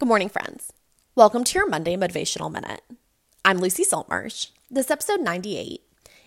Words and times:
Good 0.00 0.08
morning, 0.08 0.28
friends. 0.28 0.72
Welcome 1.14 1.44
to 1.44 1.54
your 1.56 1.68
Monday 1.68 1.96
Motivational 1.96 2.50
Minute. 2.50 2.82
I'm 3.44 3.58
Lucy 3.58 3.84
Saltmarsh. 3.84 4.48
This 4.68 4.86
is 4.86 4.90
episode 4.90 5.20
98, 5.20 5.82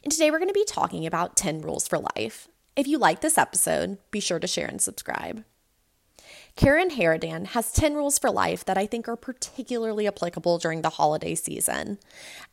and 0.05 0.11
today 0.11 0.31
we're 0.31 0.39
going 0.39 0.47
to 0.47 0.53
be 0.53 0.63
talking 0.63 1.05
about 1.05 1.35
10 1.35 1.59
rules 1.59 1.85
for 1.85 1.99
life. 2.15 2.47
If 2.77 2.87
you 2.87 2.97
like 2.97 3.19
this 3.19 3.37
episode, 3.37 3.97
be 4.09 4.21
sure 4.21 4.39
to 4.39 4.47
share 4.47 4.67
and 4.67 4.81
subscribe. 4.81 5.43
Karin 6.55 6.91
Hadadan 6.91 7.47
has 7.47 7.73
10 7.73 7.95
rules 7.95 8.17
for 8.17 8.31
life 8.31 8.63
that 8.63 8.77
I 8.77 8.85
think 8.85 9.05
are 9.09 9.17
particularly 9.17 10.07
applicable 10.07 10.59
during 10.59 10.81
the 10.81 10.91
holiday 10.91 11.35
season 11.35 11.99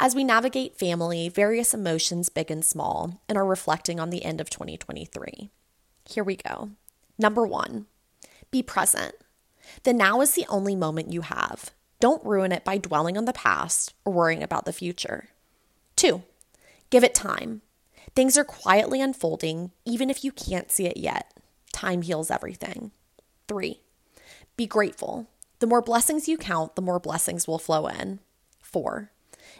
as 0.00 0.16
we 0.16 0.24
navigate 0.24 0.76
family, 0.76 1.28
various 1.28 1.72
emotions, 1.72 2.28
big 2.28 2.50
and 2.50 2.64
small, 2.64 3.20
and 3.28 3.38
are 3.38 3.46
reflecting 3.46 4.00
on 4.00 4.10
the 4.10 4.24
end 4.24 4.40
of 4.40 4.50
2023. 4.50 5.48
Here 6.06 6.24
we 6.24 6.34
go. 6.34 6.70
Number 7.16 7.46
one, 7.46 7.86
be 8.50 8.64
present. 8.64 9.14
The 9.82 9.92
now 9.92 10.20
is 10.20 10.32
the 10.32 10.46
only 10.48 10.76
moment 10.76 11.12
you 11.12 11.22
have. 11.22 11.70
Don't 12.00 12.24
ruin 12.24 12.52
it 12.52 12.64
by 12.64 12.78
dwelling 12.78 13.16
on 13.16 13.24
the 13.24 13.32
past 13.32 13.94
or 14.04 14.12
worrying 14.12 14.42
about 14.42 14.64
the 14.64 14.72
future. 14.72 15.28
Two, 15.96 16.22
give 16.90 17.04
it 17.04 17.14
time. 17.14 17.62
Things 18.14 18.36
are 18.36 18.44
quietly 18.44 19.00
unfolding, 19.00 19.72
even 19.84 20.10
if 20.10 20.24
you 20.24 20.30
can't 20.30 20.70
see 20.70 20.86
it 20.86 20.96
yet. 20.96 21.32
Time 21.72 22.02
heals 22.02 22.30
everything. 22.30 22.92
Three, 23.48 23.80
be 24.56 24.66
grateful. 24.66 25.28
The 25.58 25.66
more 25.66 25.82
blessings 25.82 26.28
you 26.28 26.36
count, 26.36 26.76
the 26.76 26.82
more 26.82 27.00
blessings 27.00 27.48
will 27.48 27.58
flow 27.58 27.86
in. 27.86 28.20
Four, 28.60 29.10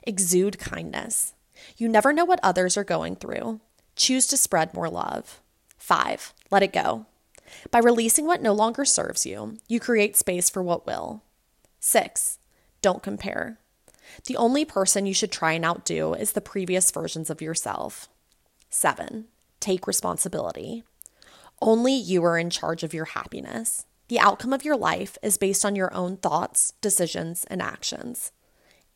exude 0.03 0.59
kindness. 0.59 1.35
You 1.77 1.89
never 1.89 2.13
know 2.13 2.25
what 2.25 2.41
others 2.43 2.77
are 2.77 2.85
going 2.85 3.17
through. 3.17 3.61
Choose 3.97 4.27
to 4.29 4.37
spread 4.37 4.75
more 4.75 4.91
love. 4.91 5.41
Five, 5.79 6.35
let 6.51 6.63
it 6.63 6.73
go. 6.73 7.07
By 7.71 7.79
releasing 7.79 8.27
what 8.27 8.43
no 8.43 8.53
longer 8.53 8.85
serves 8.85 9.27
you, 9.27 9.59
you 9.69 9.81
create 9.81 10.17
space 10.17 10.51
for 10.51 10.63
what 10.63 10.87
will. 10.87 11.23
Six, 11.81 12.39
don't 12.83 13.03
compare. 13.03 13.59
The 14.27 14.37
only 14.37 14.65
person 14.65 15.07
you 15.07 15.15
should 15.15 15.33
try 15.33 15.53
and 15.53 15.65
outdo 15.65 16.15
is 16.15 16.33
the 16.33 16.41
previous 16.41 16.91
versions 16.91 17.31
of 17.31 17.43
yourself. 17.43 18.09
Seven, 18.71 19.27
take 19.61 19.87
responsibility. 19.87 20.85
Only 21.61 21.95
you 21.95 22.25
are 22.25 22.39
in 22.39 22.51
charge 22.51 22.83
of 22.83 22.95
your 22.95 23.07
happiness. 23.07 23.87
The 24.09 24.21
outcome 24.21 24.53
of 24.53 24.65
your 24.65 24.77
life 24.77 25.17
is 25.23 25.39
based 25.39 25.65
on 25.65 25.77
your 25.77 25.93
own 25.95 26.19
thoughts, 26.19 26.75
decisions, 26.81 27.45
and 27.45 27.63
actions. 27.63 28.33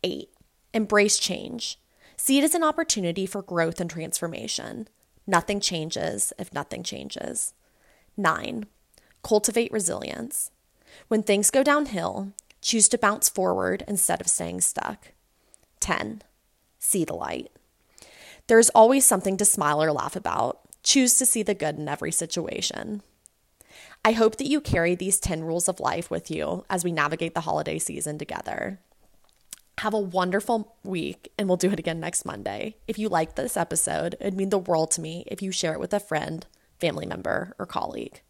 Eight, 0.05 0.29
embrace 0.75 1.19
change. 1.19 1.79
See 2.17 2.39
it 2.39 2.45
as 2.45 2.55
an 2.55 2.65
opportunity 2.65 3.25
for 3.25 3.41
growth 3.41 3.81
and 3.81 3.89
transformation. 3.89 4.89
Nothing 5.27 5.61
changes 5.61 6.33
if 6.39 6.53
nothing 6.53 6.83
changes. 6.83 7.55
Nine, 8.19 8.67
cultivate 9.23 9.71
resilience. 9.71 10.51
When 11.07 11.23
things 11.23 11.53
go 11.53 11.63
downhill, 11.63 12.33
choose 12.61 12.89
to 12.89 12.99
bounce 12.99 13.29
forward 13.29 13.85
instead 13.87 14.21
of 14.21 14.27
staying 14.27 14.63
stuck. 14.63 15.13
10, 15.79 16.23
see 16.81 17.05
the 17.05 17.15
light. 17.15 17.53
There's 18.49 18.71
always 18.71 19.07
something 19.07 19.37
to 19.37 19.45
smile 19.45 19.81
or 19.81 19.93
laugh 19.93 20.17
about. 20.17 20.59
Choose 20.83 21.15
to 21.19 21.27
see 21.27 21.45
the 21.45 21.55
good 21.55 21.79
in 21.79 21.89
every 21.89 22.11
situation. 22.11 23.03
I 24.05 24.13
hope 24.13 24.37
that 24.39 24.49
you 24.49 24.61
carry 24.61 24.97
these 24.97 25.21
10 25.21 25.45
rules 25.45 25.69
of 25.69 25.79
life 25.79 26.11
with 26.11 26.29
you 26.29 26.65
as 26.69 26.83
we 26.83 26.91
navigate 26.91 27.35
the 27.35 27.43
holiday 27.43 27.79
season 27.79 28.19
together. 28.19 28.81
Have 29.79 29.95
a 29.95 30.01
wonderful 30.01 30.75
week, 30.83 31.31
and 31.39 31.47
we'll 31.47 31.57
do 31.57 31.71
it 31.71 31.79
again 31.79 32.01
next 32.01 32.25
Monday. 32.25 32.75
If 32.89 32.99
you 32.99 33.09
like 33.09 33.37
this 33.37 33.57
episode, 33.57 34.17
it'd 34.19 34.35
mean 34.35 34.51
the 34.51 34.59
world 34.59 34.91
to 34.93 35.01
me 35.01 35.23
if 35.29 35.41
you 35.41 35.53
share 35.53 35.75
it 35.75 35.81
with 35.81 35.95
a 35.95 36.01
friend 36.01 36.45
family 36.79 37.07
member, 37.07 37.55
or 37.59 37.67
colleague. 37.67 38.23